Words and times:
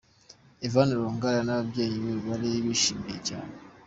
Eva 0.65 0.81
Longoria 0.89 1.41
n'ababyeyi 1.45 1.97
be 2.03 2.13
bari 2.25 2.49
bishimye 2.65 3.15
cyane. 3.27 3.53